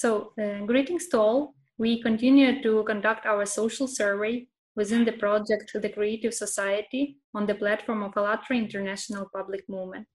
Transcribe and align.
So, 0.00 0.32
uh, 0.40 0.64
greetings 0.64 1.08
to 1.08 1.18
all. 1.18 1.54
We 1.76 2.00
continue 2.00 2.62
to 2.62 2.84
conduct 2.84 3.26
our 3.26 3.44
social 3.44 3.86
survey 3.86 4.46
within 4.74 5.04
the 5.04 5.12
project 5.12 5.72
The 5.74 5.90
Creative 5.90 6.32
Society 6.32 7.18
on 7.34 7.44
the 7.44 7.54
platform 7.54 8.02
of 8.02 8.14
ALLATRA 8.16 8.56
International 8.56 9.28
Public 9.36 9.68
Movement. 9.68 10.06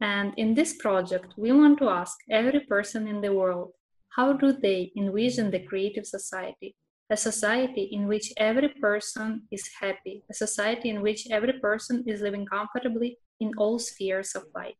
And 0.00 0.32
in 0.36 0.54
this 0.54 0.74
project, 0.76 1.34
we 1.36 1.50
want 1.50 1.80
to 1.80 1.88
ask 1.88 2.16
every 2.30 2.60
person 2.60 3.08
in 3.08 3.20
the 3.20 3.32
world 3.32 3.72
how 4.10 4.32
do 4.32 4.52
they 4.52 4.92
envision 4.96 5.50
the 5.50 5.66
creative 5.66 6.06
society? 6.06 6.76
A 7.10 7.16
society 7.16 7.88
in 7.90 8.06
which 8.06 8.32
every 8.36 8.68
person 8.68 9.42
is 9.50 9.68
happy, 9.80 10.22
a 10.30 10.34
society 10.34 10.88
in 10.88 11.02
which 11.02 11.26
every 11.32 11.54
person 11.58 12.04
is 12.06 12.20
living 12.20 12.46
comfortably 12.46 13.18
in 13.40 13.50
all 13.58 13.80
spheres 13.80 14.36
of 14.36 14.44
life. 14.54 14.78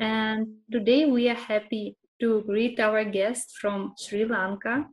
And 0.00 0.56
today 0.72 1.04
we 1.06 1.28
are 1.28 1.42
happy 1.52 1.96
to 2.20 2.42
greet 2.46 2.80
our 2.80 3.04
guest 3.04 3.56
from 3.60 3.94
Sri 3.98 4.24
Lanka. 4.24 4.86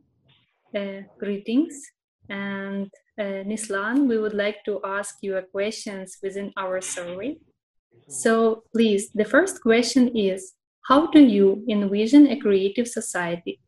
Uh, 0.74 1.02
greetings. 1.18 1.80
And 2.28 2.90
uh, 3.18 3.44
Nislan, 3.46 4.08
we 4.08 4.18
would 4.18 4.34
like 4.34 4.64
to 4.64 4.80
ask 4.84 5.16
you 5.22 5.40
questions 5.52 6.18
within 6.22 6.52
our 6.56 6.80
survey. 6.80 7.36
So 8.08 8.64
please, 8.74 9.10
the 9.14 9.24
first 9.24 9.62
question 9.62 10.16
is, 10.16 10.54
how 10.88 11.06
do 11.06 11.20
you 11.20 11.64
envision 11.68 12.28
a 12.28 12.38
creative 12.38 12.88
society? 12.88 13.60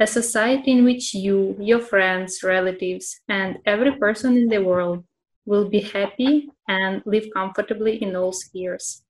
A 0.00 0.06
society 0.06 0.72
in 0.72 0.84
which 0.84 1.14
you, 1.14 1.56
your 1.60 1.80
friends, 1.80 2.42
relatives, 2.42 3.20
and 3.28 3.58
every 3.66 3.96
person 3.96 4.36
in 4.36 4.48
the 4.48 4.62
world 4.62 5.04
will 5.46 5.68
be 5.68 5.80
happy 5.80 6.48
and 6.68 7.02
live 7.04 7.26
comfortably 7.34 8.02
in 8.02 8.16
all 8.16 8.32
spheres. 8.32 9.04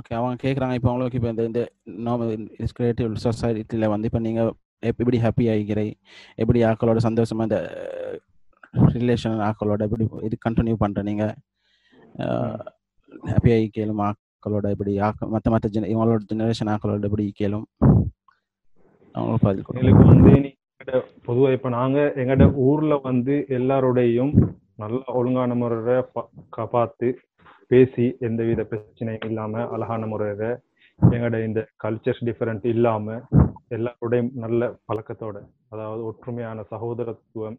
Okay 0.00 0.14
அவங்க 0.14 0.36
கேட்குறாங்க 0.42 0.74
இப்போ 0.78 0.88
அவங்களுக்கு 0.88 1.18
இப்போ 1.18 1.30
இந்த 1.30 1.44
இந்த 1.44 1.60
normal 2.00 2.32
creative 2.78 3.14
சொசைட்டியில் 3.24 3.88
வந்து 3.88 4.08
இப்போ 4.10 4.20
நீங்கள் 4.20 4.50
எப்படி 4.82 5.18
ஹாப்பி 5.18 5.44
ஆகிக்கிறீ 5.52 5.86
எப்படி 6.38 6.60
ஆக்களோட 6.64 7.00
சந்தோஷமா 7.08 7.46
இந்த 7.48 7.58
ரிலேஷன் 8.96 9.44
ஆக்களோட 9.48 9.80
எப்படி 9.88 10.04
இது 10.22 10.36
கண்டினியூ 10.46 10.76
பண்ணுற 10.80 11.02
நீங்கள் 11.02 11.32
ஹாப்பி 13.24 13.50
ஆகி 13.54 13.68
கேளும் 13.70 14.02
ஆக்களோட 14.06 14.66
எப்படி 14.70 14.92
ஆக்க 15.00 15.26
மற்ற 15.26 15.50
மற்ற 15.50 15.68
ஜென 15.68 15.88
இவங்களோட 15.88 16.22
ஜெனரேஷன் 16.30 16.70
ஆக்களோட 16.74 17.08
எப்படி 17.08 17.26
கேளும்? 17.40 17.66
அவங்களுக்கு 19.14 19.46
பதில் 19.46 19.64
எங்களுக்கு 19.72 20.04
வந்து 20.04 20.32
நீங்க 20.38 21.00
பொதுவா 21.26 21.48
இப்ப 21.52 21.68
நாங்க 21.70 21.98
எங்கட 22.16 22.44
ஊர்ல 22.66 22.94
வந்து 23.02 23.34
எல்லாரோடையும் 23.58 24.32
நல்ல 24.76 25.00
ஒழுங்கான 25.12 25.54
முறையில 25.54 25.94
பார்த்து 26.72 27.08
பேசி 27.70 28.16
எந்தவித 28.20 28.62
பிரச்சனையும் 28.62 29.26
இல்லாம 29.26 29.68
அழகான 29.68 30.06
முறையில 30.06 30.60
எங்களோட 31.00 31.44
இந்த 31.44 31.68
கல்ச்சர்ஸ் 31.84 32.24
டிஃபரெண்ட் 32.24 32.66
இல்லாம 32.66 33.20
எல்லாரோடையும் 33.70 34.32
நல்ல 34.32 34.78
பழக்கத்தோட 34.92 35.48
அதாவது 35.68 36.02
ஒற்றுமையான 36.10 36.64
சகோதரத்துவம் 36.70 37.58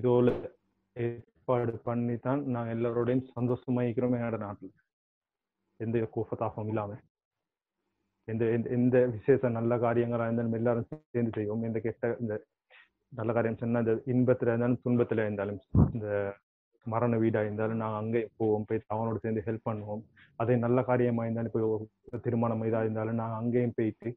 இதோட 0.00 0.50
ஏற்பாடு 0.92 1.78
பண்ணி 1.78 2.16
தான் 2.16 2.44
நாங்க 2.44 2.74
எல்லாரோடையும் 2.74 3.26
சந்தோஷமா 3.36 3.82
இருக்கிறோம் 3.82 4.12
எங்களோட 4.12 4.42
நாட்டுல. 4.44 4.70
எந்த 5.76 6.08
கூஃபத்தாகவும் 6.16 6.66
இல்லாம. 6.66 6.96
எந்த 8.24 8.44
எந்த- 8.44 8.70
எந்த 8.70 9.06
விசேஷ 9.06 9.48
நல்ல 9.48 9.76
காரியங்களா 9.76 10.22
இருந்தாலும் 10.22 10.52
எல்லாரும் 10.52 10.86
சேர்ந்து 11.10 11.32
செய்வோம். 11.34 11.62
எந்த 11.62 11.78
கெட்ட 11.78 12.16
இந்த 12.20 12.44
நல்ல 13.08 13.32
காரியம் 13.32 13.58
சொன்னா 13.58 13.78
இந்த 13.78 13.92
இன்பத்துல 13.92 14.46
இருந்தாலும் 14.46 14.80
துன்பத்துல 14.84 15.22
இருந்தாலும் 15.22 15.60
இந்த 15.92 16.36
மரண 16.92 17.16
வீடா 17.22 17.40
இருந்தாலும் 17.46 17.80
நாங்கள் 17.82 18.00
அங்கே 18.02 18.22
போவோம் 18.40 18.66
போய் 18.68 18.80
அவனோட 18.94 19.16
சேர்ந்து 19.24 19.44
ஹெல்ப் 19.46 19.66
பண்ணுவோம். 19.68 20.02
அதே 20.42 20.56
நல்ல 20.64 20.82
காரியமா 20.90 21.24
இருந்தாலும் 21.26 21.50
இப்போ 21.52 21.62
ஒரு 21.76 22.20
திருமணம் 22.26 22.64
இதா 22.68 22.82
இருந்தாலும் 22.86 23.20
நாங்கள் 23.22 23.40
அங்கேயும் 23.40 23.76
போயிட்டு 23.78 24.10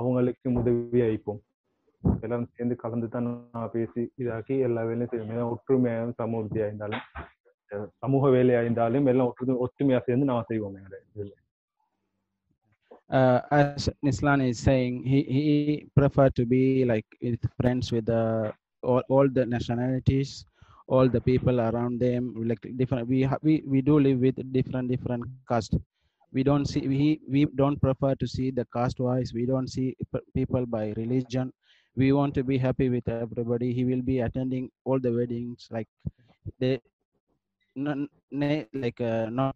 அவங்களுக்கு 0.00 0.54
உதவி 0.62 1.02
அளிப்போம். 1.08 1.42
எல்லாரும் 2.24 2.48
சேர்ந்து 2.56 2.76
கலந்து 2.84 3.08
தான் 3.08 3.28
நான் 3.56 3.74
பேசி 3.76 4.02
இதாக்கி 4.22 4.56
எல்லா 4.68 4.82
வேலையும் 4.90 5.12
செய்வோம். 5.12 5.52
ஒற்றுமையாக 5.54 6.08
ஒற்றுமையாகவும் 6.16 6.50
இருந்தாலும் 6.70 7.04
சமூக 8.04 8.28
வேலையா 8.36 8.60
இருந்தாலும் 8.64 9.06
எல்லாம் 9.12 9.28
ஒற்று 9.30 9.62
ஒற்றுமையா 9.66 10.00
சேர்ந்து 10.08 10.30
நான் 10.32 10.50
செய்வோம் 10.50 10.76
எங்க 10.80 10.96
இதுல. 11.14 11.32
Uh, 13.18 13.40
as 13.50 13.90
Nislan 14.06 14.40
is 14.48 14.58
saying, 14.66 14.94
he, 15.10 15.18
he 15.34 15.44
prefer 15.98 16.26
to 16.30 16.44
be 16.52 16.60
like 16.90 17.08
with 17.20 17.42
friends 17.58 17.92
with 17.94 18.06
the 18.06 18.50
all, 18.82 19.02
all 19.14 19.28
the 19.38 19.44
nationalities, 19.44 20.30
all 20.88 21.08
the 21.08 21.20
people 21.20 21.60
around 21.60 22.00
them, 22.00 22.34
like 22.46 22.64
different. 22.76 23.08
We 23.08 23.28
we 23.42 23.62
we 23.66 23.80
do 23.82 23.98
live 23.98 24.20
with 24.20 24.36
different 24.52 24.88
different 24.90 25.24
caste. 25.48 25.76
We 26.32 26.42
don't 26.42 26.66
see 26.66 26.86
we 26.86 27.20
we 27.28 27.46
don't 27.56 27.80
prefer 27.80 28.14
to 28.14 28.26
see 28.26 28.50
the 28.50 28.66
caste 28.74 29.00
wise. 29.00 29.32
We 29.34 29.46
don't 29.46 29.68
see 29.68 29.96
people 30.34 30.66
by 30.66 30.92
religion. 30.96 31.52
We 31.94 32.12
want 32.12 32.34
to 32.34 32.42
be 32.42 32.56
happy 32.58 32.88
with 32.88 33.08
everybody. 33.08 33.72
He 33.74 33.84
will 33.84 34.02
be 34.02 34.20
attending 34.20 34.70
all 34.84 34.98
the 34.98 35.12
weddings, 35.12 35.68
like 35.70 35.88
they, 36.58 36.80
non, 37.76 38.08
like 38.32 39.00
uh, 39.00 39.28
not 39.30 39.54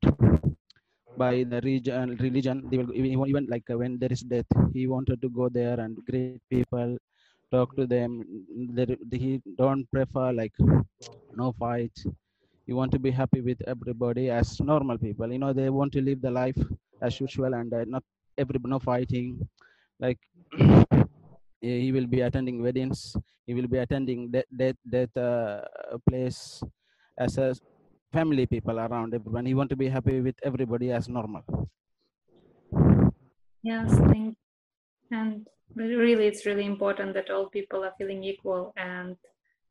by 1.17 1.45
the 1.53 1.61
region 1.63 2.17
religion 2.21 2.63
they 2.71 2.77
will 2.77 2.93
even, 2.93 3.27
even 3.29 3.47
like 3.49 3.69
uh, 3.71 3.79
when 3.79 3.99
there 3.99 4.13
is 4.13 4.21
death 4.21 4.47
he 4.73 4.87
wanted 4.87 5.21
to 5.23 5.29
go 5.31 5.49
there 5.49 5.79
and 5.81 5.97
greet 6.09 6.41
people 6.51 6.97
talk 7.53 7.75
to 7.77 7.87
them 7.87 8.25
he 9.13 9.41
don't 9.57 9.91
prefer 9.91 10.33
like 10.33 10.55
no 11.35 11.53
fights. 11.53 12.07
You 12.67 12.75
want 12.77 12.91
to 12.93 12.99
be 12.99 13.11
happy 13.11 13.41
with 13.41 13.61
everybody 13.67 14.31
as 14.31 14.61
normal 14.61 14.99
people. 14.99 15.31
You 15.33 15.39
know 15.39 15.53
they 15.53 15.71
want 15.71 15.93
to 15.93 16.01
live 16.03 16.21
the 16.21 16.31
life 16.31 16.59
as 17.01 17.21
usual 17.21 17.55
and 17.55 17.73
uh, 17.73 17.85
not 17.87 18.03
every 18.37 18.59
no 18.65 18.79
fighting. 18.79 19.49
Like 20.01 20.19
he 21.61 21.93
will 21.93 22.07
be 22.07 22.23
attending 22.23 22.63
weddings. 22.63 23.17
He 23.47 23.55
will 23.55 23.69
be 23.69 23.79
attending 23.79 24.31
that 24.33 24.47
that 24.53 24.77
that 24.87 25.17
uh, 25.17 25.99
place 26.09 26.63
as 27.19 27.39
a 27.39 27.55
family 28.13 28.47
people 28.47 28.79
around 28.79 29.15
everyone. 29.15 29.47
He 29.47 29.55
want 29.55 29.71
to 29.71 29.77
be 29.77 29.89
happy 29.89 30.21
with 30.21 30.37
everybody 30.43 30.91
as 30.91 31.09
normal. 31.09 31.45
Yes, 33.63 33.99
thank 34.11 34.37
And 35.11 35.47
really, 35.76 36.26
it's 36.28 36.46
really 36.46 36.66
important 36.66 37.14
that 37.14 37.30
all 37.30 37.48
people 37.50 37.84
are 37.84 37.94
feeling 37.98 38.24
equal 38.24 38.74
and 38.78 39.16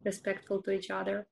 respectful 0.04 0.62
to 0.62 0.70
each 0.70 0.90
other. 0.90 1.26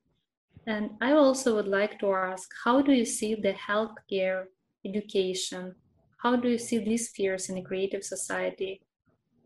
And 0.67 0.91
I 1.01 1.13
also 1.13 1.55
would 1.57 1.69
like 1.69 1.99
to 2.01 2.13
ask 2.13 2.51
how 2.65 2.83
do 2.83 2.93
you 2.93 3.07
see 3.19 3.35
the 3.35 3.55
healthcare, 3.69 4.45
education? 4.85 5.75
How 6.19 6.37
do 6.37 6.49
you 6.49 6.59
see 6.59 6.79
these 6.79 7.09
spheres 7.09 7.49
in 7.49 7.59
a 7.59 7.63
creative 7.63 8.05
society? 8.05 8.73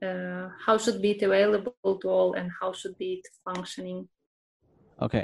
Uh, 0.03 0.49
how 0.66 0.77
should 0.78 1.00
be 1.00 1.10
it 1.12 1.22
available 1.22 1.94
to 2.03 2.09
all 2.09 2.33
and 2.34 2.50
how 2.60 2.72
should 2.72 2.97
be 2.99 3.10
it 3.19 3.27
functioning? 3.47 4.00
Okay 5.05 5.21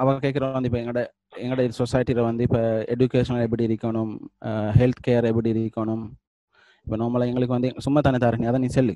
அவ 0.00 0.12
கேட்குறோம் 0.24 0.54
வந்து 0.56 0.68
இப்போ 0.68 0.78
எங்களோட 0.82 1.00
எங்களோட 1.42 1.62
சொசைட்டியில் 1.80 2.28
வந்து 2.28 2.42
இப்போ 2.46 2.60
education 2.94 3.44
எப்படி 3.46 3.64
இருக்கணும் 3.68 4.12
ஹெல்த் 4.78 5.02
கேர் 5.06 5.28
எப்படி 5.30 5.50
இருக்கணும் 5.54 6.04
இப்போ 6.89 6.97
நார்மலாக 6.99 7.29
எங்களுக்கு 7.29 7.55
வந்து 7.55 7.69
சும்மா 7.85 7.99
தானே 8.01 8.19
தர 8.21 8.37
நீ 8.37 8.45
அதை 8.47 8.59
நீ 8.61 8.69
செல்லு. 8.75 8.93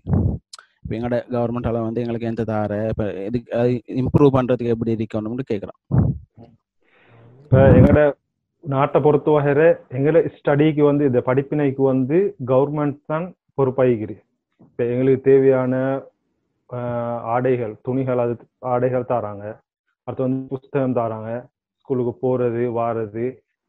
இப்போ 0.84 0.94
எங்களோட 0.98 1.18
கவர்மெண்டால் 1.34 1.78
வந்து 1.86 2.02
எங்களுக்கு 2.02 2.30
எந்த 2.30 2.44
தார 2.48 2.72
இப்போ 2.90 3.06
இதுக்கு 3.28 3.60
இம்ப்ரூவ் 4.02 4.32
பண்ணுறதுக்கு 4.36 4.74
எப்படி 4.74 4.96
இருக்கணும்னு 4.96 5.44
கேட்குறான் 5.52 5.80
இப்ப 7.42 7.60
எங்கட 7.78 8.02
நாட்டை 8.64 9.00
பொறுத்த 9.02 9.30
வகையில 9.32 9.64
எங்களை 9.92 10.20
ஸ்டடிக்கு 10.36 10.84
வந்து 10.90 11.04
இந்த 11.10 11.22
படிப்பினைக்கு 11.28 11.84
வந்து 11.90 12.18
கவர்மெண்ட் 12.52 13.00
தான் 13.08 13.28
பொறுப்பாகிக்குது 13.58 14.16
இப்ப 14.66 14.84
எங்களுக்கு 14.92 15.24
தேவையான 15.30 15.74
ஆஹ், 16.70 17.20
ஆடைகள் 17.32 17.74
துணிகள் 17.86 18.22
அது 18.22 18.36
ஆடைகள் 18.70 19.10
தராங்க. 19.10 19.44
அடுத்து 20.08 20.26
வந்து 20.26 20.40
புஸ்தகம் 20.54 20.96
தராங்க. 20.98 21.32
ஸ்கூலுக்கு 21.80 22.14
போறது 22.24 22.64
வாரது 22.78 23.26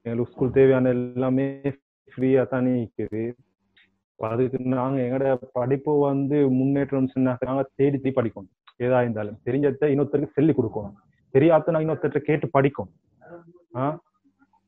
எங்களுக்கு 0.07 0.33
ஸ்கூல் 0.33 0.57
தேவையான 0.57 0.93
எல்லாமே 0.97 1.47
ஃப்ரீயா 2.13 2.43
தானே 2.49 2.73
இருக்குது. 2.79 3.23
அதுக்கு 4.17 4.59
நாங்க 4.61 5.01
எங்கட 5.01 5.39
படிப்பு 5.53 6.01
வந்து 6.01 6.51
முன்னேற்றம் 6.51 7.07
சின்ன 7.07 7.37
நாங்க 7.41 7.69
தேடி 7.75 7.99
தேடி 7.99 8.15
படிக்கணும். 8.21 8.51
ஏதா 8.77 9.01
இருந்தாலும். 9.01 9.39
தெரிஞ்சதை 9.45 9.85
இன்னொருத்தருக்கு 9.85 10.33
சொல்லி 10.33 10.53
கொடுக்கணும். 10.53 10.93
தெரியாத 11.31 11.71
நான் 11.71 11.89
இன்னொருத்தர்கிட்ட 11.89 12.19
கேட்டு 12.19 12.49
படிக்கணும். 12.59 12.93
ஆஹ் 13.75 13.97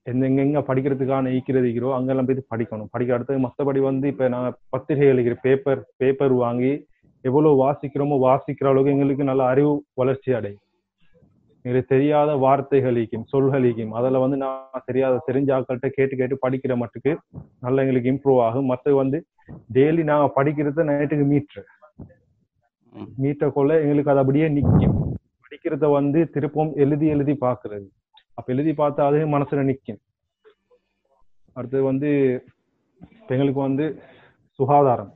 எந்த 0.02 0.26
எங்க 0.26 0.42
எங்க 0.42 0.58
படிக்கிறதுக்கான 0.58 1.30
ஈக்கிறது 1.30 1.68
ஈக்கிறோ 1.70 1.94
அங்கெல்லாம் 1.94 2.24
போய் 2.24 2.44
படிக்கணும். 2.50 2.86
படிக்க 2.90 3.14
அடுத்தது 3.14 3.40
மத்தபடி 3.46 3.80
வந்து 3.80 4.08
இப்ப 4.08 4.28
நாங்க 4.28 4.58
பத்திரிகை 4.68 5.08
எழுதிக்கிற 5.08 5.36
பேப்பர் 5.42 5.92
பேப்பர் 5.96 6.32
வாங்கி 6.32 6.86
எவ்வளவு 7.20 7.54
வாசிக்கிறோமோ 7.64 8.18
வாசிக்கிற 8.18 8.66
அளவுக்கு 8.66 8.90
எங்களுக்கு 8.90 9.24
நல்ல 9.24 9.44
அறிவு 9.44 9.84
வளர்ச்சி 9.94 10.32
அடையும். 10.32 10.60
எங்களுக்கு 11.62 11.96
தெரியாத 11.96 12.34
வார்த்தைகளிக்கும் 12.34 13.26
சொல்களிக்கும் 13.32 13.88
அதில் 13.88 14.18
வந்து 14.18 14.36
நான் 14.36 14.82
தெரியாத 14.84 15.22
தெரிஞ்ச 15.32 15.48
ஆட்கள்கிட்ட 15.56 15.88
கேட்டு 15.88 16.16
கேட்டு 16.16 16.38
படிக்கிற 16.48 16.76
மட்டுக்கு 16.76 17.16
நல்லா 17.60 17.82
எங்களுக்கு 17.82 18.10
இம்ப்ரூவ் 18.10 18.42
ஆகும். 18.42 18.64
மற்றது 18.64 18.96
வந்து 18.96 19.24
டெய்லி 19.74 20.02
நாங்க 20.10 20.26
படிக்கிறத 20.36 20.84
நைட்டுக்கு 20.88 21.26
மீட்ரு. 21.32 21.62
மீட்டக்குள்ள 23.22 23.54
கொள்ள 23.56 23.72
எங்களுக்கு 23.82 24.12
அது 24.12 24.22
அப்படியே 24.22 24.46
நிக்கும். 24.56 24.94
படிக்கிறத 25.44 25.86
வந்து 25.98 26.20
திருப்பம் 26.34 26.72
எழுதி 26.84 27.06
எழுதி 27.14 27.34
பாக்குறது. 27.44 27.86
அப்ப 28.38 28.52
எழுதி 28.54 28.72
பார்த்தா 28.80 29.06
அது 29.08 29.18
மனசுல 29.34 29.64
நிக்கும். 29.70 30.00
அடுத்தது 31.56 31.82
வந்து 31.82 32.10
எங்களுக்கு 33.32 33.60
வந்து 33.60 33.86
சுகாதாரம். 34.58 35.12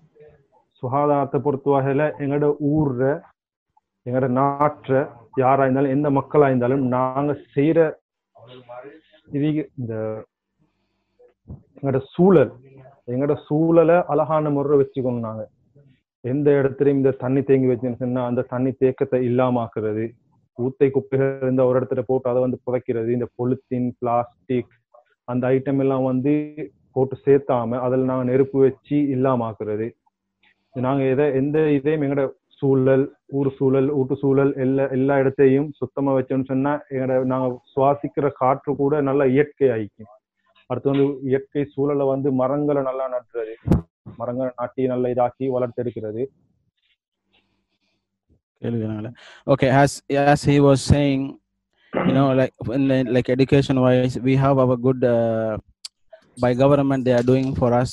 சுகாதாரத்தை 0.83 1.39
பொறுத்த 1.47 1.71
வகையில 1.71 2.03
எங்களோட 2.23 2.47
ஊர்ல 2.73 3.05
எங்களோட 4.07 4.29
நாட்டுல 4.41 4.99
யாரா 5.37 5.65
இருந்தாலும் 5.65 5.95
எந்த 5.97 6.09
மக்களா 6.11 6.47
இருந்தாலும் 6.51 6.85
நாங்க 6.95 7.33
செய்யற 7.57 7.79
இது 9.29 9.49
இந்த 9.81 9.95
எங்களோட 11.77 12.01
சூழல் 12.15 12.53
எங்களோட 13.11 13.35
சூழலை 13.47 13.97
அழகான 14.07 14.51
முறை 14.51 14.77
வச்சுக்கணும் 14.79 15.21
நாங்க 15.21 15.49
எந்த 16.25 16.51
இடத்துலயும் 16.51 17.01
இந்த 17.01 17.11
தண்ணி 17.11 17.43
தேங்கி 17.43 17.67
வச்சுன்னா 17.67 18.25
அந்த 18.25 18.43
தண்ணி 18.43 18.71
தேக்கத்தை 18.73 19.21
இல்லாமாக்குறது 19.21 20.05
ஊத்தை 20.59 20.91
குப்பைகள் 20.91 21.43
இருந்த 21.43 21.65
ஒரு 21.65 21.81
இடத்துல 21.81 22.01
போட்டு 22.01 22.31
அதை 22.31 22.41
வந்து 22.43 22.61
புதைக்கிறது 22.67 23.09
இந்த 23.09 23.29
பொலித்தீன் 23.39 23.89
பிளாஸ்டிக் 24.01 24.75
அந்த 25.25 25.47
ஐட்டம் 25.47 25.79
எல்லாம் 25.79 26.05
வந்து 26.05 26.35
போட்டு 26.93 27.17
சேர்த்தாம 27.27 27.79
அதில் 27.79 28.05
நாங்க 28.05 28.25
நெருப்பு 28.25 28.59
வச்சு 28.61 28.97
இல்லாமாக்குறது. 28.97 29.87
நாங்க 30.77 31.03
எதை 31.05 31.27
எந்த 31.33 31.71
இதையும் 31.71 32.03
எங்களோட 32.03 32.29
சூழல் 32.63 33.05
ஊர் 33.27 33.51
சூழல் 33.59 33.89
ஊட்டு 33.91 34.17
சூழல் 34.17 34.55
எல்லா 34.55 34.89
எல்லா 34.89 35.19
இடத்தையும் 35.19 35.69
சுத்தமா 35.71 36.13
வச்சோம்னு 36.13 36.45
சொன்னா 36.45 36.73
எங்களோட 36.91 37.25
நாங்க 37.25 37.59
சுவாசிக்கிற 37.75 38.29
காற்று 38.33 38.77
கூட 38.77 39.01
நல்லா 39.01 39.25
இயற்கை 39.25 39.69
ஆயிக்கும் 39.69 40.11
அடுத்து 40.72 40.90
வந்து 40.92 41.06
இயற்கை 41.30 41.64
சூழலை 41.74 42.06
வந்து 42.14 42.30
மரங்களை 42.42 42.82
நல்லா 42.90 43.06
நட்டுறது 43.16 43.56
மரங்களை 44.20 44.52
நாட்டி 44.62 44.88
நல்லா 44.94 45.10
இதாக்கி 45.16 45.48
வளர்த்தெடுக்கிறது 45.58 46.26
okay 49.54 49.70
as 49.70 49.92
as 50.32 50.44
he 50.50 50.56
was 50.66 50.80
saying 50.92 51.22
you 51.94 52.14
know 52.18 52.28
like 52.40 52.54
in 52.78 52.88
the, 52.88 52.98
like 53.16 53.30
education 53.30 53.80
wise 53.80 54.16
we 54.28 54.36
have 54.44 54.58
our 54.64 54.78
good 54.86 55.02
uh, 55.04 55.58
by 56.44 56.54
government 56.54 57.04
they 57.06 57.14
are 57.14 57.28
doing 57.32 57.56
for 57.60 57.74
us 57.82 57.92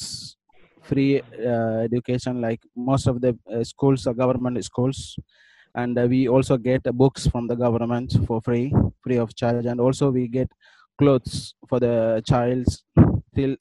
free 0.82 1.20
uh, 1.50 1.78
education 1.88 2.40
like 2.40 2.62
most 2.74 3.06
of 3.06 3.20
the 3.20 3.32
uh, 3.54 3.62
schools 3.62 4.06
are 4.06 4.14
government 4.14 4.62
schools 4.64 5.18
and 5.74 5.98
uh, 5.98 6.06
we 6.12 6.28
also 6.28 6.56
get 6.56 6.86
uh, 6.86 6.92
books 6.92 7.26
from 7.26 7.46
the 7.46 7.58
government 7.64 8.10
for 8.26 8.40
free 8.42 8.66
free 9.04 9.16
of 9.16 9.34
charge 9.34 9.66
and 9.66 9.80
also 9.80 10.10
we 10.10 10.26
get 10.38 10.50
clothes 10.97 11.53
for 11.69 11.79
the 11.79 12.21
childs 12.25 12.83
till 13.35 13.55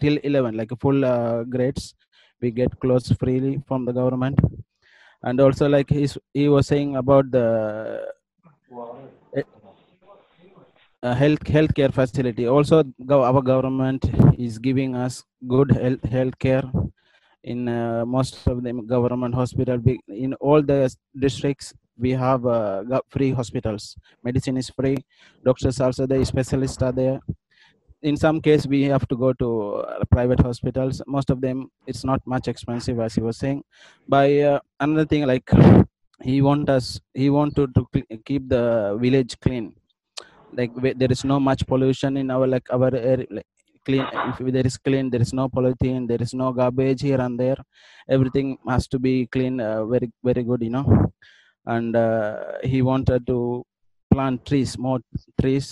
till 0.00 0.16
11 0.22 0.56
like 0.56 0.72
full 0.80 1.04
uh, 1.04 1.44
grades. 1.44 1.94
We 2.40 2.50
get 2.50 2.78
clothes 2.80 3.12
freely 3.20 3.62
from 3.68 3.84
the 3.84 3.92
government. 3.92 4.38
And 5.22 5.38
also 5.40 5.68
like 5.68 5.90
he's, 5.90 6.16
he 6.32 6.48
was 6.48 6.66
saying 6.66 6.96
about 6.96 7.30
the 7.30 8.06
uh, 11.02 11.14
health 11.14 11.44
healthcare 11.56 11.92
facility. 11.92 12.46
Also 12.46 12.84
our 13.10 13.42
government 13.42 14.08
is 14.38 14.58
giving 14.58 14.94
us 14.94 15.24
good 15.46 15.70
health 15.72 16.00
healthcare 16.16 16.66
in 17.42 17.68
uh, 17.68 18.04
most 18.06 18.46
of 18.46 18.62
the 18.62 18.72
government 18.94 19.34
hospital 19.34 19.78
in 20.08 20.34
all 20.34 20.62
the 20.62 20.94
districts 21.18 21.72
we 22.00 22.10
have 22.12 22.46
uh, 22.46 23.00
free 23.10 23.30
hospitals. 23.30 23.96
Medicine 24.24 24.56
is 24.56 24.70
free. 24.70 24.96
Doctors 25.44 25.80
also 25.80 26.06
the 26.06 26.24
specialists 26.24 26.82
are 26.82 26.92
there. 26.92 27.20
In 28.02 28.16
some 28.16 28.40
case 28.40 28.66
we 28.66 28.82
have 28.84 29.06
to 29.08 29.16
go 29.16 29.32
to 29.34 29.48
uh, 29.74 30.04
private 30.10 30.40
hospitals. 30.40 31.02
Most 31.06 31.28
of 31.30 31.40
them 31.40 31.70
it's 31.86 32.04
not 32.04 32.20
much 32.26 32.48
expensive 32.48 32.98
as 33.00 33.14
he 33.14 33.20
was 33.20 33.36
saying. 33.36 33.62
By 34.08 34.40
uh, 34.40 34.60
another 34.80 35.04
thing 35.04 35.26
like 35.26 35.48
he 36.22 36.40
want 36.42 36.68
us 36.68 37.00
he 37.14 37.28
want 37.30 37.54
to, 37.56 37.66
to 37.68 37.86
keep 38.24 38.48
the 38.48 38.96
village 39.00 39.38
clean. 39.40 39.74
Like 40.52 40.72
there 40.74 41.12
is 41.12 41.24
no 41.24 41.38
much 41.38 41.66
pollution 41.66 42.16
in 42.16 42.30
our 42.30 42.46
like 42.46 42.66
our 42.72 42.94
air 42.94 43.24
like, 43.30 43.46
clean 43.84 44.06
if 44.28 44.52
there 44.52 44.66
is 44.66 44.76
clean 44.76 45.08
there 45.08 45.22
is 45.22 45.32
no 45.32 45.48
polythene 45.48 46.06
there 46.06 46.20
is 46.20 46.34
no 46.34 46.52
garbage 46.52 47.02
here 47.02 47.20
and 47.20 47.38
there. 47.38 47.58
Everything 48.08 48.58
has 48.66 48.88
to 48.88 48.98
be 48.98 49.26
clean 49.26 49.60
uh, 49.60 49.84
very 49.84 50.10
very 50.24 50.42
good 50.42 50.62
you 50.62 50.70
know 50.70 51.12
and 51.74 51.96
uh, 51.96 52.58
he 52.72 52.82
wanted 52.90 53.26
to 53.32 53.64
plant 54.12 54.44
trees 54.48 54.72
more 54.86 55.00
trees 55.40 55.68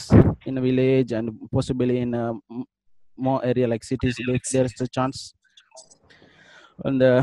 in 0.46 0.58
a 0.58 0.60
village 0.68 1.12
and 1.12 1.30
possibly 1.52 1.98
in 2.04 2.14
a 2.14 2.24
more 3.16 3.40
area 3.44 3.66
like 3.66 3.84
cities. 3.84 4.16
If 4.18 4.42
there's 4.52 4.80
a 4.80 4.88
chance. 4.88 5.34
And 6.84 7.02
uh, 7.02 7.20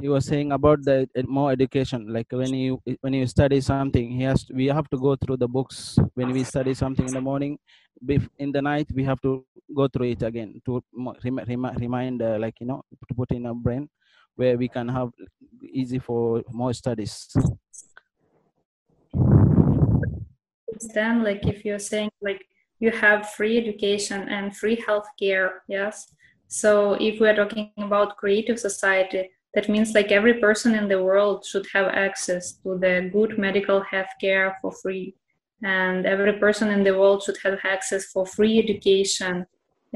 he 0.00 0.08
was 0.08 0.24
saying 0.26 0.50
about 0.50 0.82
the 0.82 1.08
ed- 1.14 1.28
more 1.28 1.52
education. 1.52 2.12
Like 2.16 2.26
when 2.32 2.52
you 2.52 2.82
when 3.02 3.14
you 3.18 3.26
study 3.26 3.60
something 3.60 4.10
he 4.10 4.24
has 4.24 4.44
to, 4.46 4.54
we 4.54 4.66
have 4.66 4.88
to 4.90 4.98
go 4.98 5.14
through 5.14 5.36
the 5.44 5.50
books. 5.56 5.96
When 6.14 6.32
we 6.32 6.42
study 6.42 6.74
something 6.74 7.06
in 7.06 7.14
the 7.14 7.20
morning 7.20 7.58
in 8.38 8.52
the 8.52 8.62
night 8.62 8.86
we 8.94 9.04
have 9.04 9.20
to 9.22 9.44
go 9.74 9.88
through 9.88 10.10
it 10.10 10.22
again 10.22 10.60
to 10.64 10.82
remind 11.80 12.22
uh, 12.22 12.36
like 12.38 12.54
you 12.60 12.66
know 12.66 12.82
to 13.08 13.14
put 13.14 13.30
in 13.32 13.46
our 13.46 13.54
brain 13.54 13.88
where 14.36 14.56
we 14.56 14.68
can 14.68 14.88
have 14.88 15.10
easy 15.72 15.98
for 15.98 16.42
more 16.52 16.72
studies 16.72 17.34
Then, 20.94 21.22
like, 21.22 21.46
if 21.46 21.64
you're 21.64 21.78
saying 21.78 22.10
like 22.20 22.44
you 22.80 22.90
have 22.90 23.30
free 23.30 23.58
education 23.58 24.28
and 24.28 24.56
free 24.56 24.76
healthcare, 24.76 25.50
yes. 25.68 26.12
So, 26.48 26.94
if 26.94 27.20
we're 27.20 27.34
talking 27.34 27.72
about 27.78 28.16
creative 28.16 28.58
society, 28.58 29.30
that 29.54 29.68
means 29.68 29.94
like 29.94 30.12
every 30.12 30.34
person 30.34 30.74
in 30.74 30.86
the 30.88 31.02
world 31.02 31.44
should 31.44 31.66
have 31.72 31.86
access 31.86 32.54
to 32.62 32.78
the 32.78 33.10
good 33.12 33.38
medical 33.38 33.82
healthcare 33.82 34.54
for 34.60 34.70
free, 34.70 35.14
and 35.62 36.06
every 36.06 36.34
person 36.34 36.68
in 36.70 36.84
the 36.84 36.96
world 36.96 37.22
should 37.22 37.38
have 37.42 37.58
access 37.64 38.04
for 38.06 38.26
free 38.26 38.58
education. 38.58 39.46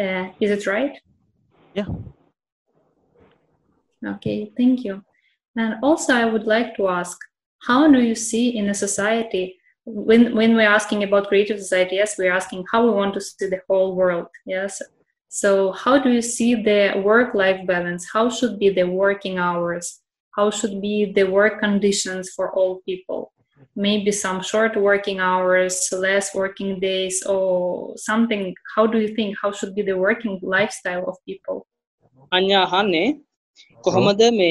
Uh, 0.01 0.29
is 0.41 0.51
it 0.51 0.67
right? 0.67 0.99
Yeah. 1.75 1.87
Okay, 4.05 4.51
thank 4.57 4.83
you. 4.85 5.03
And 5.57 5.75
also, 5.83 6.15
I 6.15 6.25
would 6.25 6.45
like 6.45 6.75
to 6.77 6.89
ask, 6.89 7.19
how 7.67 7.91
do 7.91 8.01
you 8.01 8.15
see 8.15 8.57
in 8.57 8.71
a 8.71 8.75
society 8.75 9.60
when 10.10 10.22
when 10.36 10.56
we're 10.56 10.74
asking 10.80 11.04
about 11.04 11.28
creative 11.32 11.60
society 11.66 11.96
yes 12.02 12.18
we're 12.20 12.32
asking 12.42 12.64
how 12.72 12.80
we 12.86 12.92
want 13.00 13.14
to 13.14 13.22
see 13.22 13.48
the 13.54 13.62
whole 13.68 13.96
world 13.96 14.28
yes 14.46 14.82
so 15.42 15.50
how 15.84 15.94
do 16.04 16.10
you 16.18 16.22
see 16.22 16.52
the 16.70 16.80
work 17.10 17.30
life 17.44 17.60
balance 17.68 18.04
how 18.14 18.26
should 18.38 18.56
be 18.64 18.70
the 18.80 18.88
working 19.04 19.38
hours 19.38 19.86
how 20.38 20.48
should 20.58 20.76
be 20.82 20.96
the 21.18 21.26
work 21.38 21.60
conditions 21.66 22.30
for 22.36 22.46
all 22.58 22.82
people 22.90 23.22
maybe 23.76 24.12
some 24.12 24.40
short 24.42 24.74
working 24.90 25.20
hours 25.20 25.76
less 26.06 26.34
working 26.42 26.72
days 26.80 27.16
or 27.34 27.94
something 28.10 28.44
how 28.76 28.86
do 28.94 28.98
you 29.04 29.10
think 29.18 29.36
how 29.42 29.52
should 29.52 29.74
be 29.80 29.84
the 29.92 29.98
working 30.08 30.36
lifestyle 30.56 31.06
of 31.12 31.16
people 31.30 31.60
අඥා 32.36 32.60
අහන්නේ 32.78 33.04
කොහොමද 33.86 34.22
මේ 34.38 34.48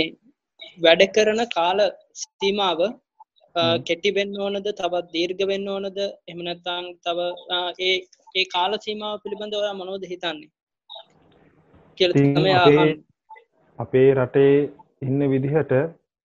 වැඩ 0.84 1.02
කරන 1.16 1.40
කාල 1.56 1.78
සීමාව 2.20 2.80
අ, 2.82 2.88
හ්ම්. 2.88 2.94
කෙටි 3.87 4.15
වෙන්න 4.17 4.39
ඕනද 4.39 4.69
තවත් 4.71 5.05
දීර්ඝ 5.13 5.43
වෙන්න 5.51 5.69
ඕනද 5.75 5.99
එහෙම 5.99 6.41
නැත්නම් 6.47 6.89
තව 7.05 7.29
ඒ 7.81 7.93
ඒ 8.35 8.45
කාල 8.55 8.79
සීමාව 8.87 9.21
පිළිබඳව 9.23 9.61
ඔයා 9.61 9.77
මොනවද 9.81 10.09
හිතන්නේ 10.13 10.49
අපේ 13.79 14.09
රටේ 14.15 14.53
ඉන්න 15.01 15.21
විදිහට 15.31 15.73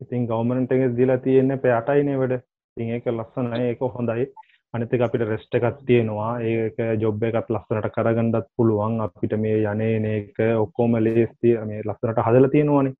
ඉතින් 0.00 0.26
ගවර්මන්ට් 0.26 0.72
එකේ 0.72 0.96
දීලා 0.96 1.18
තියෙන්නේ 1.18 1.56
පැය 1.56 1.74
8යිනේ 1.80 2.18
වැඩ. 2.20 2.34
ඉතින් 2.76 2.90
ඒක 2.94 3.06
ලස්සනයි 3.08 3.68
ඒක 3.68 3.84
හොඳයි. 3.96 4.26
අනිත් 4.74 4.94
එක 4.94 5.04
අපිට 5.06 5.24
රෙස්ට් 5.28 5.54
එකක් 5.54 5.80
තියෙනවා. 5.86 6.32
ඒක 6.42 6.76
ජොබ් 7.02 7.22
එකත් 7.22 7.52
ලස්සනට 7.54 7.90
කරගන්නත් 7.96 8.48
පුළුවන්. 8.56 9.00
අපිට 9.00 9.36
මේ 9.38 9.62
යන්නේ 9.72 10.16
එක 10.18 10.42
ඔක්කොම 10.64 10.98
ලේස්ති 11.06 11.54
මේ 11.70 11.82
ලස්සනට 11.82 12.24
හදලා 12.26 12.52
තියෙනවානේ. 12.54 12.94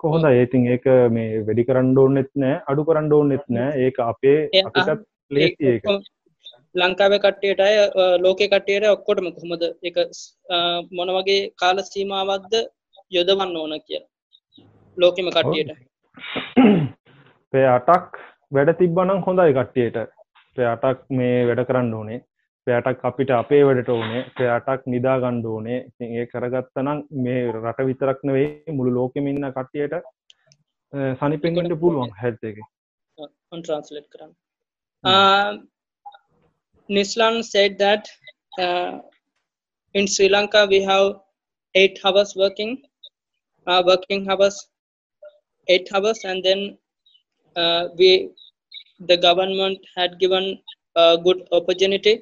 කොහොඳයි. 0.00 0.42
ඉතින් 0.44 0.66
ඒක 0.74 0.84
මේ 1.10 1.42
වැඩි 1.46 1.64
කරන්න 1.68 1.98
ඕනෙත් 1.98 2.30
නෑ, 2.36 2.54
අඩු 2.66 2.84
කරන්න 2.84 3.12
ඕනෙත් 3.12 3.44
නෑ. 3.48 3.70
ඒක 3.84 3.96
අපේ 4.04 4.38
අපිටත් 4.62 5.04
ලේස්ති 5.30 5.66
ඒක 5.72 5.84
ලංකාවේ 6.74 7.18
කට්ටියට 7.18 7.60
අය 7.60 7.74
ලෝකේ 8.24 8.48
කට්ටියට 8.48 8.86
ඔක්කොටම 8.90 9.28
කොහොමද 9.36 9.62
අ, 10.50 10.56
මොන 10.92 11.10
වගේ 11.16 11.40
කාල 11.56 11.78
සීමාවක්ද 11.84 12.54
යොදවන්න 13.12 13.56
ඕන 13.56 13.74
කියලා 13.80 14.08
ලෝකෙම 14.96 15.30
කට්ටියට 15.30 15.70
පැය 17.52 17.66
8ක් 17.68 18.22
වැඩ 18.52 18.70
තිබ්බනම් 18.78 19.20
හොඳයි 19.26 19.52
කට්ටියට. 19.54 19.96
පැය 20.56 20.66
8ක් 20.74 21.18
මේ 21.18 21.46
වැඩ 21.48 21.64
කරන්න 21.68 21.94
ඕනේ. 21.94 22.20
පැය 22.67 22.75
8ක් 22.81 22.99
අපිට 23.09 23.31
අපේ 23.37 23.61
වැඩට 23.67 23.89
ඕනේ. 23.89 24.19
පැය 24.37 24.49
8ක් 24.57 24.81
නිදා 24.93 25.15
ගන්න 25.23 25.45
ඕනේ. 25.47 25.77
ඉතින් 25.89 26.09
ඒක 26.19 26.29
කරගත්තා 26.33 26.83
නම් 26.85 26.99
මේ 27.23 27.39
රට 27.53 27.79
විතරක් 27.89 28.19
නෙවෙයි 28.29 28.47
මුළු 28.77 28.91
ලෝකෙම 28.99 29.27
ඉන්න 29.27 29.49
කට්ටියට 29.57 29.93
අ, 29.97 30.01
සනිපෙන් 31.19 31.57
ඉන්න 31.61 31.75
පුළුවන් 31.83 32.11
හෙල්ත් 32.23 32.43
එකේ. 32.43 32.63
on 33.53 33.61
translate 33.61 34.07
karan. 34.13 34.29
Um, 35.03 35.67
Nislan 36.89 37.35
said 37.43 37.77
that 37.77 38.07
uh, 38.57 38.93
in 39.95 40.07
Sri 40.07 40.27
Lanka 40.29 40.61
we 40.65 40.79
have 40.81 41.07
eight 41.75 41.99
hours 42.03 42.31
working, 42.35 42.71
uh, 43.67 43.81
working 43.85 44.21
hours, 44.29 44.55
eight 45.67 45.87
hours, 45.93 46.19
and 46.25 46.43
then 46.43 46.61
uh, 47.55 47.83
we 47.99 48.09
the 49.01 49.17
government 49.17 49.79
had 49.95 50.17
given 50.19 50.45
a 50.95 51.17
good 51.17 51.41
opportunity 51.51 52.15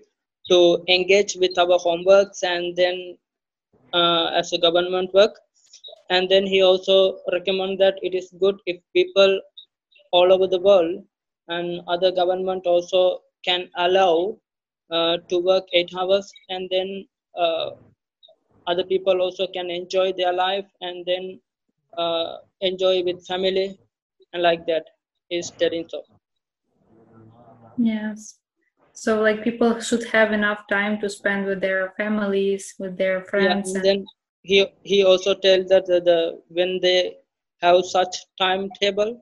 to 0.50 0.83
engage 0.88 1.37
with 1.37 1.57
our 1.59 1.79
homeworks 1.87 2.43
and 2.43 2.76
then 2.76 3.17
uh, 3.93 4.26
as 4.35 4.53
a 4.53 4.59
government 4.59 5.12
work. 5.15 5.35
And 6.11 6.29
then 6.29 6.47
he 6.47 6.62
also 6.62 7.19
recommend 7.33 7.79
that 7.81 7.95
it 8.03 8.15
is 8.15 8.33
good 8.41 8.57
if 8.67 8.81
people 8.95 9.41
all 10.12 10.33
over 10.33 10.47
the 10.47 10.61
world 10.61 11.05
and 11.49 11.81
other 11.88 12.12
government 12.12 12.67
also 12.67 13.21
can 13.45 13.69
allow 13.76 14.38
uh, 14.91 15.19
to 15.29 15.38
work 15.38 15.65
eight 15.73 15.91
hours 15.99 16.33
and 16.49 16.69
then 16.71 17.07
uh, 17.37 17.71
other 18.67 18.85
people 18.85 19.21
also 19.21 19.47
can 19.49 19.71
enjoy 19.71 20.12
their 20.12 20.33
life 20.33 20.67
and 20.81 21.05
then 21.07 21.41
uh, 21.97 22.37
enjoy 22.61 23.03
with 23.05 23.26
family 23.26 23.79
and 24.33 24.43
like 24.43 24.67
that. 24.67 24.85
Is 25.31 25.50
telling 25.59 25.87
so 25.88 26.03
Yes. 27.79 28.38
So 28.97 29.21
like 29.21 29.45
people 29.45 29.79
should 29.81 30.05
have 30.07 30.33
enough 30.33 30.62
time 30.71 31.00
to 31.00 31.09
spend 31.09 31.47
with 31.47 31.61
their 31.61 31.93
families, 31.97 32.75
with 32.79 32.97
their 32.97 33.21
yeah 33.21 33.29
friends. 33.31 33.75
and 33.75 33.76
and- 33.76 33.85
then 33.87 33.99
he 34.43 34.59
he 34.83 35.05
also 35.05 35.35
tells 35.35 35.67
that 35.73 35.87
the, 35.87 36.00
the 36.09 36.19
when 36.49 36.81
they 36.81 37.17
have 37.62 37.85
such 37.85 38.15
timetable 38.38 39.21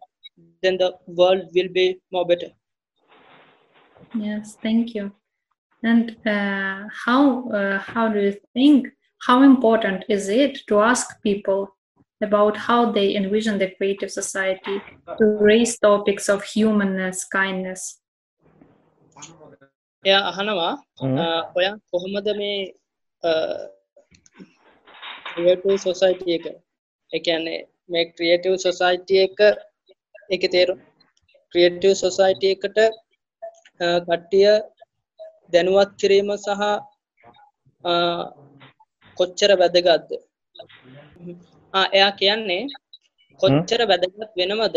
then 0.62 0.76
the 0.78 0.90
world 1.06 1.42
will 1.54 1.68
be 1.80 1.86
more 2.12 2.26
better 2.26 2.50
Yes, 4.14 4.56
thank 4.62 4.94
you. 4.94 5.12
And 5.82 6.16
uh, 6.26 6.88
how 7.04 7.48
uh, 7.50 7.78
how 7.78 8.08
do 8.08 8.20
you 8.20 8.36
think 8.54 8.88
how 9.26 9.42
important 9.42 10.04
is 10.08 10.28
it 10.28 10.58
to 10.68 10.80
ask 10.80 11.20
people 11.22 11.68
about 12.22 12.56
how 12.56 12.92
they 12.92 13.16
envision 13.16 13.58
the 13.58 13.70
creative 13.76 14.10
society 14.10 14.78
to 15.18 15.24
raise 15.24 15.78
topics 15.78 16.28
of 16.28 16.42
humanness, 16.44 17.24
kindness? 17.24 18.00
එයා 20.04 20.24
අහනවා 20.30 20.74
ඔයා 21.56 21.76
කොහොමද 21.90 22.26
මේ 22.38 22.58
සොසයිටිය 25.84 26.34
එක? 26.38 26.46
එකන්නේ 27.12 27.60
මේ 27.90 28.04
creative 28.16 28.54
සොසයිටිය 28.58 29.20
එක 29.26 29.38
එක 30.30 30.42
තේරු 30.52 30.74
ක්‍රියටව් 31.52 31.92
සොසයිටිය 31.94 32.52
එකට 32.54 32.78
කට්ටිය 34.06 34.50
දැනුවත් 35.52 35.90
කිරීම 36.00 36.28
සහ 36.36 36.62
කොච්චර 39.18 39.50
වැදගත්ද? 39.60 40.10
එයා 41.92 42.12
කියන්නේ 42.20 42.62
කොච්චර 43.40 43.80
වැදගත් 43.90 44.30
වෙනවද 44.36 44.76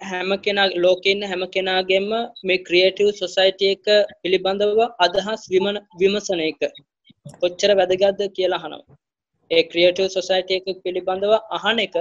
හැම 0.00 0.30
කෙනා 0.38 0.68
ලෝකඉන්න 0.76 1.22
හැම 1.24 1.42
කෙනාගෙන්ම 1.48 2.10
මේ 2.44 2.58
ක්‍රියටව් 2.66 3.08
සොසයිටිය 3.14 3.72
එක 3.74 3.86
පිළිබඳව 4.22 4.80
අදහස් 5.00 5.42
විමන 5.52 5.76
විමසන 6.00 6.40
එක. 6.42 6.60
කොච්චර 7.40 7.70
වැදගත්ද 7.76 8.20
කියලා 8.36 8.60
අහනවා. 8.60 8.98
ඒ 9.50 9.62
ක්‍රියටව් 9.64 10.06
සොසයිටිය 10.10 10.58
එක 10.60 10.82
පිළිබඳව 10.84 11.34
අහන 11.56 11.78
එක 11.80 11.96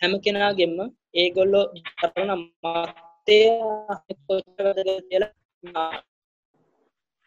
හැම 0.00 0.14
කෙනාගෙන්ම 0.20 0.76
ඒගොල්ලෝ 1.14 1.64
කරන 2.00 2.30
මතය 2.36 3.38
කොච්චර 4.26 4.64
වැදගත් 4.66 4.90
කියලා 5.10 5.88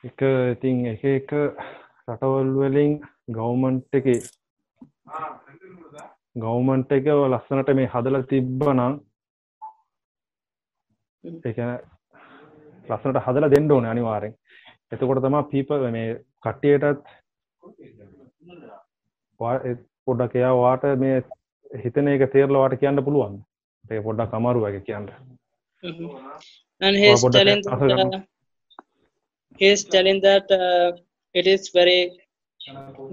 එක 0.04 0.22
ඉතින් 0.54 0.86
එක 0.88 1.04
එක 1.12 1.32
රටවල් 2.08 2.52
වලින් 2.58 2.94
ගවමන්ට් 3.32 3.98
එක 4.00 4.08
ගවමන්ට් 6.38 6.92
එක 6.94 7.08
ලස්සනට 7.26 7.76
මේ 7.76 7.92
හදල 7.94 8.20
තිබ්බ 8.30 8.62
නම් 8.72 8.94
එකන 11.24 11.72
ලස්සනට 12.90 13.24
හදල 13.26 13.50
දෙන්න 13.56 13.72
ඕන 13.72 13.90
අනිවාරෙන් 13.94 14.36
එතකොට 14.92 15.24
තමා 15.24 15.50
පීප 15.52 15.74
මේ 15.96 16.08
කට්ටියටත් 16.44 17.08
පොඩ්ඩක් 19.40 20.36
එයා 20.42 20.54
වාට 20.62 20.86
මේ 21.04 21.18
හිතන 21.84 22.14
එක 22.14 22.24
තේරලවාට 22.36 22.80
කියන්න 22.84 23.06
පුළුවන් 23.08 23.36
ඒ 23.86 24.02
පොඩ්ඩක් 24.06 24.38
අමාරු 24.40 24.64
වගේ 24.66 24.86
කියන්න. 24.88 25.08
And 26.82 26.96
that? 26.96 27.34
that, 27.34 28.14
uh, 28.14 28.22
he's 29.60 29.84
telling 29.86 30.20
that 30.22 30.52
uh, 30.52 30.92
it 31.36 31.48
is 31.48 31.70
very 31.80 32.02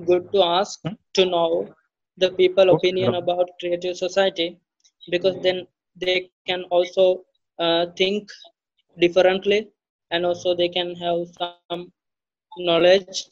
good 0.08 0.24
to 0.32 0.42
ask 0.42 0.80
to 1.16 1.24
know 1.24 1.48
the 2.18 2.30
people 2.40 2.70
opinion 2.70 3.14
about 3.14 3.54
creative 3.60 3.96
society 3.96 4.48
because 5.10 5.36
then 5.46 5.66
they 5.96 6.16
can 6.48 6.64
also 6.70 7.04
uh, 7.58 7.86
think 7.96 8.28
differently 8.98 9.68
and 10.10 10.24
also 10.26 10.54
they 10.54 10.68
can 10.68 10.94
have 10.96 11.26
some 11.70 11.92
knowledge 12.58 13.26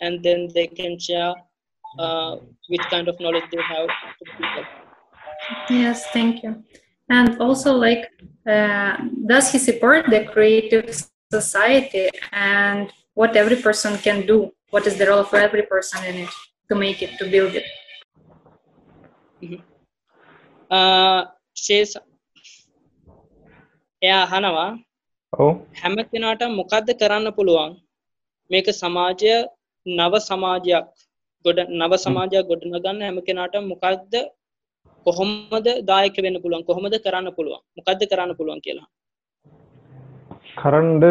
and 0.00 0.22
then 0.22 0.48
they 0.54 0.66
can 0.66 0.98
share 0.98 1.34
uh, 1.98 2.36
which 2.68 2.82
kind 2.90 3.08
of 3.08 3.18
knowledge 3.20 3.44
they 3.50 3.62
have 3.62 3.88
to 3.88 4.24
people. 4.36 4.64
Yes, 5.70 6.06
thank 6.12 6.42
you. 6.42 6.62
And 7.08 7.40
also, 7.40 7.72
like, 7.72 8.10
uh, 8.48 8.96
does 9.26 9.52
he 9.52 9.58
support 9.58 10.06
the 10.08 10.24
creative 10.24 10.94
society 11.30 12.08
and 12.32 12.92
what 13.14 13.36
every 13.36 13.56
person 13.56 13.98
can 13.98 14.26
do? 14.26 14.50
What 14.70 14.86
is 14.86 14.96
the 14.96 15.06
role 15.06 15.20
of 15.20 15.32
every 15.34 15.62
person 15.62 16.04
in 16.04 16.16
it 16.24 16.30
to 16.68 16.74
make 16.74 17.02
it, 17.02 17.18
to 17.18 17.30
build 17.30 17.54
it? 17.54 17.64
Uh, 20.70 21.26
says 21.54 21.96
එයා 24.04 24.22
අහනවා 24.26 24.70
ඔව්. 25.32 25.50
හැම 25.80 25.96
කෙනාට 26.12 26.42
මොකක්ද 26.58 26.88
කරන්න 27.00 27.28
පුළුවන්? 27.38 27.72
මේක 28.50 28.66
සමාජය 28.80 29.34
නව 29.86 30.14
සමාජයක් 30.28 30.88
ගොඩ 31.44 31.58
නව 31.80 31.92
සමාජයක් 32.04 32.48
ගොඩනගන්න 32.50 33.04
හැම 33.06 33.18
කෙනාට 33.28 33.56
මොකක්ද 33.70 34.14
කොහොමද 35.06 35.66
දායක 35.90 36.16
වෙන්න 36.26 36.42
පුළුවන්? 36.42 36.66
කොහොමද 36.68 36.96
කරන්න 37.06 37.30
පුළුවන්? 37.38 37.64
මොකක්ද 37.78 38.04
කරන්න 38.10 38.36
පුළුවන් 38.38 38.62
කියලා. 38.66 38.88
කරන්ඩ 40.56 41.04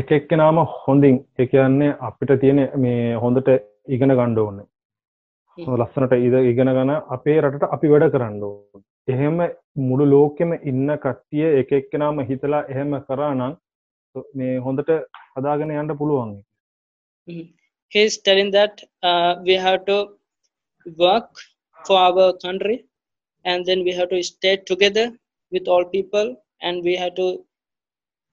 එක 0.00 0.10
එක්කෙනාම 0.18 0.58
හොඳින් 0.76 1.16
එක 1.38 1.50
කියන්නේ 1.52 1.96
අපිට 2.08 2.32
තියෙන 2.42 2.60
මේ 2.82 3.14
හොඳට 3.22 3.48
ඉගෙන 3.94 4.12
ගණ්ඩ 4.18 4.40
ඕන්න 4.44 4.60
ලස්සනට 5.78 6.14
ඉද 6.26 6.36
ඉගෙන 6.52 6.70
ගන 6.76 6.92
අපේ 7.16 7.38
රටට 7.40 7.74
අපි 7.76 7.92
වැඩ 7.92 8.12
කරන්න 8.14 8.42
ඕන 8.48 8.82
එහෙම 9.08 9.36
මුළු 9.88 10.04
ලෝකෙම 10.12 10.50
ඉන්න 10.70 10.88
කට්ටිය 11.04 11.46
එක 11.60 11.70
එක්කෙනාම 11.78 12.18
හිතලා 12.30 12.60
එහෙම 12.72 12.92
කරා 13.08 13.32
නම් 13.38 13.52
මේ 14.38 14.56
හොඳට 14.66 14.90
හදාගෙන 15.36 15.72
යන්න 15.80 15.98
පුළුවන් 16.00 16.32
Mhm. 17.28 17.44
he's 17.92 18.14
telling 18.26 18.50
that 18.56 18.74
uh, 19.02 19.32
we 19.48 19.54
have 19.66 19.80
to 19.90 19.96
work 20.86 21.30
for 21.78 21.96
our 21.98 22.26
country 22.44 22.76
and 23.44 23.66
then 23.68 23.80
we 23.86 23.92
have 23.92 24.10
to 24.10 24.20
stay 24.22 24.54
together 24.70 25.06
with 25.52 25.66
all 25.68 25.84
people 25.96 26.28
and 26.62 26.84
we 26.88 26.94
have 26.96 27.14
to 27.14 27.26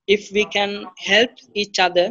if 0.08 0.24
we 0.38 0.44
can 0.58 0.72
help 1.12 1.32
each 1.56 1.80
other 1.80 2.08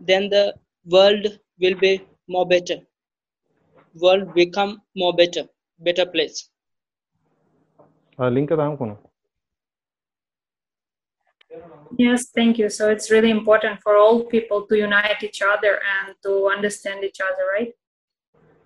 then 0.00 0.28
the 0.28 0.44
world 0.86 1.24
will 1.60 1.76
be 1.76 1.92
more 2.28 2.46
better. 2.46 2.78
World 3.96 4.34
become 4.34 4.72
more 4.96 5.14
better 5.14 5.44
better 5.80 6.06
place. 6.06 6.38
ලිංක 8.18 8.52
දාමකුණු 8.62 8.96
Yes, 12.02 12.20
thank 12.36 12.58
you. 12.58 12.68
So 12.76 12.84
it's 12.92 13.08
really 13.14 13.30
important 13.30 13.76
for 13.80 13.92
all 13.96 14.16
people 14.24 14.60
to 14.68 14.74
unite 14.76 15.20
each 15.22 15.40
other 15.42 15.72
and 15.94 16.14
to 16.24 16.32
understand 16.54 17.04
each 17.08 17.20
other, 17.26 17.44
right? 17.54 17.72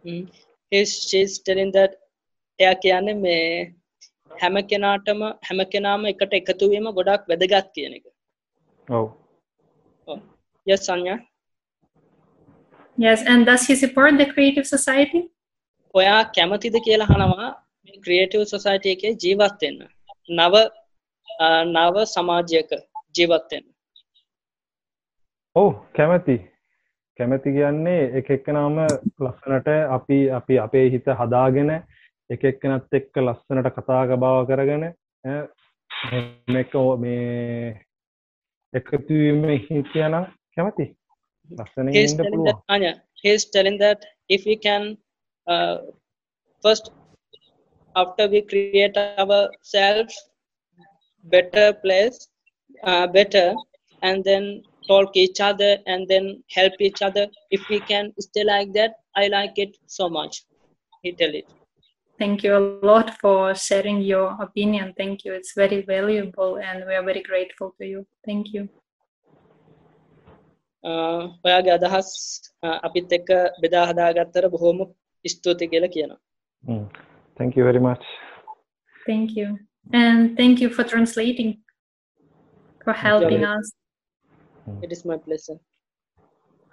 Mm. 0.04 0.30
He's, 0.72 0.92
she's 1.08 1.32
telling 1.48 1.72
that 1.72 1.92
එයා 2.58 2.74
කියන්නේ 2.84 3.14
මේ 3.24 3.34
හැම 4.42 4.56
කෙනාටම 4.70 5.20
හැම 5.48 5.60
කෙනාම 5.74 6.06
එකට 6.12 6.32
එකතු 6.40 6.70
වීම 6.72 6.88
ගොඩක් 6.98 7.28
වැදගත් 7.32 7.68
කියන 7.76 7.96
එක 7.98 8.04
ඔව් 8.88 9.06
yes 10.66 10.86
සංඥා 10.88 11.18
Yes, 12.98 13.20
and 13.32 13.46
does 13.46 13.64
he 13.68 13.74
support 13.76 14.12
the 14.20 14.26
creative 14.34 14.66
society? 14.74 15.20
ඔයා 15.94 16.16
කැමතිද 16.36 16.76
කියලා 16.86 17.06
අහනවා 17.10 17.48
ක්‍රියේටිව් 18.04 18.44
සොසයිටි 18.52 18.94
එකේ 18.94 19.16
ජීවත් 19.22 19.62
වෙන්න. 19.62 19.80
නව 20.30 20.54
නව 21.66 22.04
සමාජයක 22.14 22.70
ජීවත් 23.16 23.52
වෙන්න. 23.52 23.66
ඔව් 25.56 25.70
කැමැති. 25.96 26.36
කැමැති 27.18 27.52
කියන්නේ 27.52 28.02
එක 28.20 28.30
එක්කනාම 28.30 28.78
ලස්සනට 29.20 29.68
අපි 29.96 30.18
අපි 30.30 30.58
අපේ 30.66 30.86
හිත 30.90 31.10
හදාගෙන 31.20 31.70
එක 32.30 32.44
එක්කනත් 32.44 32.98
එක්ක 33.00 33.22
ලස්සනට 33.24 33.72
කතාක 33.76 34.14
බව 34.22 34.46
කරගෙන 34.50 34.84
එක 36.62 36.72
මේ 37.04 37.74
එකතුවීම 38.72 39.44
හිතියනම් 39.66 40.24
කැමති. 40.54 40.86
ලස්සන 41.50 41.86
he's 43.22 43.44
telling 43.46 43.78
that 43.78 44.04
if 44.28 44.44
we 44.46 44.56
can 44.56 44.96
uh, 45.46 45.78
first 46.64 46.92
after 47.95 48.27
we 48.27 48.41
create 48.41 48.97
ourselves 48.97 50.15
better 51.25 51.73
place 51.73 52.27
uh, 52.83 53.07
better 53.07 53.47
and 54.01 54.23
then 54.23 54.61
talk 54.87 55.15
each 55.15 55.39
other 55.39 55.77
and 55.87 56.07
then 56.07 56.43
help 56.49 56.73
each 56.79 57.01
other 57.01 57.27
if 57.51 57.61
we 57.69 57.79
can 57.81 58.13
stay 58.19 58.43
like 58.43 58.71
that 58.73 58.95
i 59.15 59.27
like 59.27 59.57
it 59.57 59.77
so 59.87 60.09
much 60.09 60.45
he 61.03 61.11
tell 61.13 61.33
it 61.33 61.47
thank 62.19 62.43
you 62.43 62.55
a 62.57 62.63
lot 62.89 63.07
for 63.21 63.55
sharing 63.55 63.99
your 64.01 64.27
opinion. 64.39 64.93
Thank 64.97 65.25
you. 65.25 65.33
It's 65.33 65.53
very 65.55 65.81
valuable 65.81 66.57
and 66.57 66.85
we 66.87 66.93
are 66.95 67.03
very 67.03 67.21
grateful 67.21 67.73
to 67.79 67.85
you. 67.85 67.99
Thank 68.27 68.53
you. 68.53 68.63
Uh, 70.83 71.21
ඔයාගේ 71.47 71.71
අදහස් 71.77 72.09
uh, 72.65 72.77
අපිත් 72.87 73.13
එක්ක 73.17 73.29
බෙදා 73.63 73.83
හදාගත්තර 73.89 74.45
බොහොම 74.55 74.79
ස්තුති 75.25 75.65
කියලා 75.73 75.89
කියනවා 75.95 76.17
Mm. 76.63 76.83
Thank 77.38 77.56
you 77.56 77.62
very 77.64 77.80
much. 77.80 78.02
Thank 79.06 79.36
you. 79.36 79.58
And 79.92 80.36
thank 80.36 80.60
you 80.60 80.68
for 80.68 80.84
translating, 80.84 81.58
for 82.84 82.92
helping 82.92 83.44
us. 83.44 83.72
it 84.82 84.92
is 84.92 85.04
my 85.04 85.16
pleasure 85.16 85.58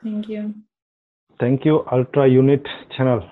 Thank 0.03 0.27
you. 0.29 0.53
Thank 1.39 1.65
you, 1.65 1.83
ALLATRA 1.91 2.31
Unit 2.31 2.63
Channel. 2.95 3.27